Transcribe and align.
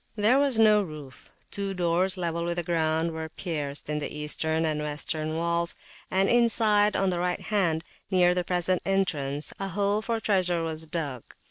There 0.15 0.39
was 0.39 0.57
no 0.57 0.81
roof; 0.81 1.29
two 1.51 1.75
doors, 1.75 2.17
level 2.17 2.43
with 2.43 2.55
the 2.57 2.63
ground, 2.63 3.11
were 3.11 3.29
pierced 3.29 3.87
in 3.87 3.99
the 3.99 4.09
Eastern 4.11 4.65
and 4.65 4.81
Western 4.81 5.35
walls; 5.35 5.75
and 6.09 6.27
inside, 6.27 6.97
on 6.97 7.11
the 7.11 7.19
right 7.19 7.39
hand, 7.41 7.83
near 8.09 8.33
the 8.33 8.43
present 8.43 8.81
entrance, 8.83 9.53
a 9.59 9.67
hole 9.67 10.01
for 10.01 10.19
treasure 10.19 10.63
was 10.63 10.87
dug. 10.87 11.21